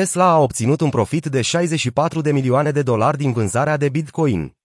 Tesla 0.00 0.24
a 0.24 0.38
obținut 0.38 0.80
un 0.80 0.90
profit 0.90 1.26
de 1.26 1.42
64 1.42 2.20
de 2.20 2.32
milioane 2.32 2.70
de 2.70 2.82
dolari 2.82 3.16
din 3.16 3.32
vânzarea 3.32 3.76
de 3.76 3.88
Bitcoin. 3.88 4.56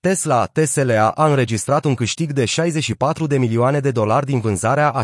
Tesla, 0.00 0.46
TSLA, 0.46 1.08
a 1.10 1.28
înregistrat 1.28 1.84
un 1.84 1.94
câștig 1.94 2.32
de 2.32 2.44
64 2.44 3.26
de 3.26 3.38
milioane 3.38 3.80
de 3.80 3.90
dolari 3.90 4.26
din 4.26 4.40
vânzarea 4.40 4.90
a 4.90 5.02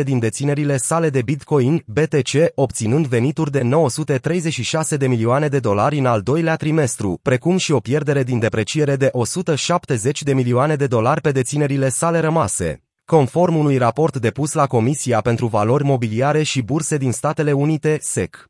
75% 0.00 0.02
din 0.04 0.18
deținerile 0.18 0.76
sale 0.76 1.10
de 1.10 1.22
Bitcoin, 1.22 1.82
BTC, 1.86 2.52
obținând 2.54 3.06
venituri 3.06 3.50
de 3.50 3.62
936 3.62 4.96
de 4.96 5.06
milioane 5.06 5.48
de 5.48 5.58
dolari 5.58 5.98
în 5.98 6.06
al 6.06 6.20
doilea 6.20 6.56
trimestru, 6.56 7.18
precum 7.22 7.56
și 7.56 7.72
o 7.72 7.80
pierdere 7.80 8.22
din 8.22 8.38
depreciere 8.38 8.96
de 8.96 9.08
170 9.12 10.22
de 10.22 10.34
milioane 10.34 10.76
de 10.76 10.86
dolari 10.86 11.20
pe 11.20 11.32
deținerile 11.32 11.88
sale 11.88 12.18
rămase 12.18 12.87
conform 13.08 13.56
unui 13.56 13.76
raport 13.76 14.16
depus 14.16 14.52
la 14.52 14.66
Comisia 14.66 15.20
pentru 15.20 15.46
Valori 15.46 15.84
Mobiliare 15.84 16.42
și 16.42 16.62
Burse 16.62 16.96
din 16.96 17.12
Statele 17.12 17.52
Unite, 17.52 17.98
SEC. 18.00 18.46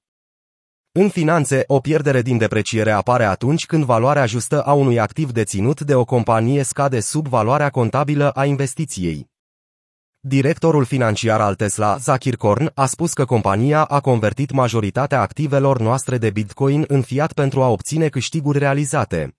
În 0.93 1.09
finanțe, 1.09 1.65
o 1.67 1.81
pierdere 1.81 2.23
din 2.23 2.39
depreciere 2.39 2.91
apare 2.91 3.25
atunci 3.25 3.67
când 3.67 3.85
valoarea 3.85 4.27
justă 4.27 4.63
a 4.63 4.73
unui 4.73 4.99
activ 4.99 5.31
deținut 5.33 5.81
de 5.81 5.95
o 5.95 6.05
companie 6.05 6.63
scade 6.63 7.01
sub 7.01 7.27
valoarea 7.27 7.71
contabilă 7.71 8.31
a 8.31 8.45
investiției. 8.45 9.27
Directorul 10.21 10.85
financiar 10.85 11.41
al 11.41 11.55
Tesla, 11.55 11.97
Zakir 11.97 12.37
Korn, 12.37 12.71
a 12.75 12.87
spus 12.87 13.13
că 13.13 13.25
compania 13.25 13.85
a 13.85 14.01
convertit 14.01 14.51
majoritatea 14.51 15.21
activelor 15.21 15.81
noastre 15.81 16.19
de 16.19 16.31
Bitcoin 16.31 16.85
în 16.89 17.03
fiat 17.03 17.33
pentru 17.33 17.63
a 17.63 17.69
obține 17.69 18.09
câștiguri 18.09 18.59
realizate. 18.59 19.38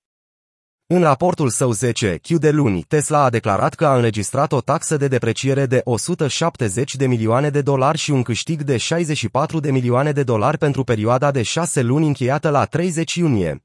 În 0.91 1.01
raportul 1.01 1.49
său 1.49 1.71
10 1.71 2.19
Q 2.19 2.27
de 2.39 2.49
luni, 2.49 2.81
Tesla 2.81 3.23
a 3.23 3.29
declarat 3.29 3.73
că 3.73 3.85
a 3.85 3.95
înregistrat 3.95 4.51
o 4.51 4.61
taxă 4.61 4.97
de 4.97 5.07
depreciere 5.07 5.65
de 5.65 5.81
170 5.83 6.95
de 6.95 7.07
milioane 7.07 7.49
de 7.49 7.61
dolari 7.61 7.97
și 7.97 8.11
un 8.11 8.21
câștig 8.21 8.61
de 8.61 8.77
64 8.77 9.59
de 9.59 9.71
milioane 9.71 10.11
de 10.11 10.23
dolari 10.23 10.57
pentru 10.57 10.83
perioada 10.83 11.31
de 11.31 11.41
6 11.41 11.81
luni 11.81 12.07
încheiată 12.07 12.49
la 12.49 12.65
30 12.65 13.15
iunie. 13.15 13.63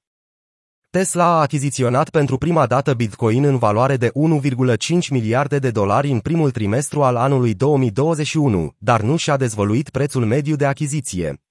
Tesla 0.91 1.25
a 1.25 1.41
achiziționat 1.41 2.11
pentru 2.11 2.39
prima 2.39 2.67
dată 2.67 2.95
Bitcoin 2.95 3.45
în 3.45 3.59
valoare 3.59 3.97
de 3.97 4.11
1,5 4.11 5.09
miliarde 5.11 5.59
de 5.59 5.71
dolari 5.71 6.11
în 6.11 6.19
primul 6.19 6.51
trimestru 6.51 7.03
al 7.03 7.17
anului 7.17 7.55
2021, 7.55 8.75
dar 8.79 9.01
nu 9.01 9.17
și-a 9.17 9.37
dezvăluit 9.37 9.91
prețul 9.91 10.25
mediu 10.25 10.57
de 10.57 10.67
achiziție. 10.67 11.44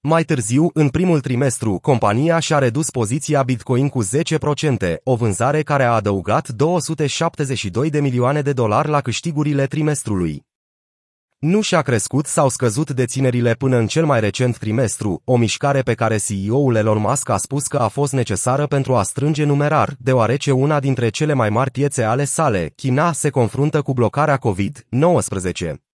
Mai 0.00 0.22
târziu, 0.22 0.70
în 0.72 0.88
primul 0.88 1.20
trimestru, 1.20 1.78
compania 1.78 2.38
și-a 2.38 2.58
redus 2.58 2.90
poziția 2.90 3.42
Bitcoin 3.42 3.88
cu 3.88 4.04
10%, 4.04 4.08
o 5.02 5.16
vânzare 5.16 5.62
care 5.62 5.84
a 5.84 5.92
adăugat 5.92 6.48
272 6.48 7.90
de 7.90 8.00
milioane 8.00 8.40
de 8.40 8.52
dolari 8.52 8.88
la 8.88 9.00
câștigurile 9.00 9.66
trimestrului. 9.66 10.46
Nu 11.38 11.60
și-a 11.60 11.82
crescut 11.82 12.26
sau 12.26 12.48
scăzut 12.48 12.90
deținerile 12.90 13.54
până 13.54 13.76
în 13.76 13.86
cel 13.86 14.04
mai 14.04 14.20
recent 14.20 14.58
trimestru, 14.58 15.22
o 15.24 15.36
mișcare 15.36 15.80
pe 15.80 15.94
care 15.94 16.16
CEO-ul 16.16 16.74
Elon 16.74 16.98
Musk 16.98 17.28
a 17.28 17.36
spus 17.36 17.66
că 17.66 17.76
a 17.76 17.88
fost 17.88 18.12
necesară 18.12 18.66
pentru 18.66 18.96
a 18.96 19.02
strânge 19.02 19.44
numerar, 19.44 19.94
deoarece 19.98 20.52
una 20.52 20.80
dintre 20.80 21.08
cele 21.08 21.32
mai 21.32 21.50
mari 21.50 21.70
piețe 21.70 22.02
ale 22.02 22.24
sale, 22.24 22.72
China, 22.76 23.12
se 23.12 23.30
confruntă 23.30 23.82
cu 23.82 23.92
blocarea 23.92 24.38
COVID-19. 24.38 25.87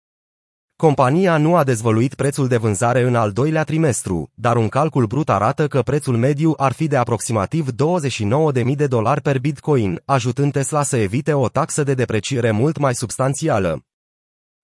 Compania 0.82 1.38
nu 1.38 1.56
a 1.56 1.64
dezvăluit 1.64 2.14
prețul 2.14 2.48
de 2.48 2.58
vânzare 2.58 3.02
în 3.02 3.16
al 3.16 3.32
doilea 3.32 3.64
trimestru, 3.64 4.32
dar 4.34 4.58
un 4.58 4.70
calcul 4.70 5.06
brut 5.06 5.30
arată 5.30 5.68
că 5.68 5.82
prețul 5.82 6.18
mediu 6.18 6.54
ar 6.58 6.72
fi 6.72 6.88
de 6.88 6.96
aproximativ 6.96 7.68
29.000 8.64 8.76
de 8.76 8.88
dolari 8.88 9.22
per 9.22 9.40
bitcoin, 9.40 10.02
ajutând 10.06 10.52
Tesla 10.52 10.84
să 10.84 10.98
evite 10.98 11.34
o 11.34 11.48
taxă 11.48 11.84
de 11.84 11.94
depreciere 11.94 12.52
mult 12.52 12.78
mai 12.78 12.96
substanțială. 12.96 13.86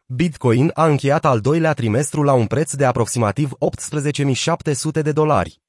Bitcoin 0.06 0.72
a 0.74 0.86
încheiat 0.86 1.26
al 1.26 1.40
doilea 1.40 1.74
trimestru 1.74 2.24
la 2.24 2.34
un 2.34 2.46
preț 2.46 2.74
de 2.74 2.86
aproximativ 2.86 3.52
18.700 3.52 5.02
de 5.02 5.12
dolari. 5.12 5.62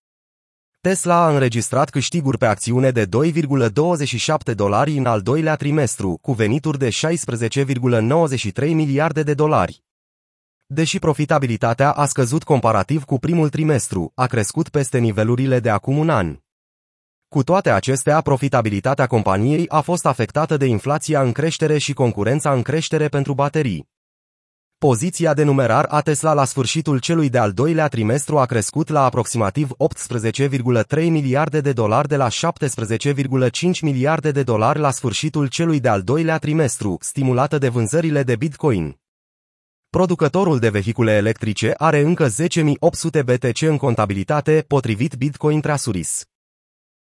Tesla 0.81 1.25
a 1.25 1.31
înregistrat 1.31 1.91
câștiguri 1.91 2.39
pe 2.39 2.47
acțiune 2.47 2.91
de 2.91 3.07
2,27 3.07 4.55
dolari 4.55 4.97
în 4.97 5.07
al 5.07 5.21
doilea 5.21 5.57
trimestru, 5.57 6.19
cu 6.23 6.33
venituri 6.33 6.79
de 6.79 6.89
16,93 6.89 8.73
miliarde 8.73 9.23
de 9.23 9.35
dolari. 9.35 9.87
Deși 10.71 10.99
profitabilitatea 10.99 11.91
a 11.91 12.07
scăzut 12.07 12.43
comparativ 12.43 13.05
cu 13.05 13.19
primul 13.19 13.49
trimestru, 13.49 14.13
a 14.15 14.27
crescut 14.27 14.69
peste 14.69 14.99
nivelurile 14.99 15.61
de 15.61 15.71
acum 15.71 15.99
un 15.99 16.11
an. 16.11 16.37
Cu 17.29 17.43
toate 17.43 17.71
acestea, 17.71 18.21
profitabilitatea 18.21 19.07
companiei 19.07 19.69
a 19.69 19.81
fost 19.81 20.07
afectată 20.07 20.57
de 20.57 20.67
inflația 20.67 21.23
în 21.23 21.33
creștere 21.33 21.79
și 21.79 21.93
concurența 21.93 22.53
în 22.53 22.63
creștere 22.63 23.09
pentru 23.09 23.35
baterii. 23.35 23.89
Poziția 24.79 25.35
de 25.35 25.43
numerar 25.43 25.87
a 25.89 26.01
Tesla 26.01 26.33
la 26.33 26.45
sfârșitul 26.45 26.99
celui 26.99 27.29
de-al 27.29 27.53
doilea 27.53 27.89
trimestru 27.89 28.39
a 28.39 28.47
crescut 28.47 28.89
la 28.89 29.05
aproximativ 29.05 29.71
18,3 29.71 30.97
miliarde 30.97 31.61
de 31.61 31.73
dolari 31.73 32.09
de 32.09 32.17
la 32.17 32.29
17,5 32.29 33.81
miliarde 33.81 34.31
de 34.31 34.43
dolari 34.43 34.79
la 34.79 34.91
sfârșitul 34.91 35.47
celui 35.47 35.81
de-al 35.81 36.03
doilea 36.03 36.39
trimestru, 36.39 36.97
stimulată 37.01 37.59
de 37.59 37.69
vânzările 37.69 38.23
de 38.23 38.37
Bitcoin. 38.37 38.99
Producătorul 39.91 40.59
de 40.59 40.69
vehicule 40.69 41.13
electrice 41.13 41.75
are 41.77 42.01
încă 42.01 42.29
10.800 42.29 43.25
BTC 43.25 43.61
în 43.61 43.77
contabilitate, 43.77 44.65
potrivit 44.67 45.15
Bitcoin 45.15 45.61
Trasuris. 45.61 46.25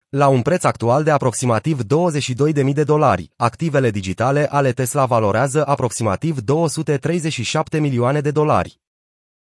La 0.08 0.28
un 0.28 0.42
preț 0.42 0.64
actual 0.64 1.04
de 1.04 1.10
aproximativ 1.10 1.80
22.000 1.82 2.72
de 2.72 2.84
dolari, 2.84 3.30
activele 3.36 3.90
digitale 3.90 4.46
ale 4.50 4.72
Tesla 4.72 5.06
valorează 5.06 5.66
aproximativ 5.66 6.40
237 6.40 7.78
milioane 7.80 8.20
de 8.20 8.30
dolari. 8.30 8.83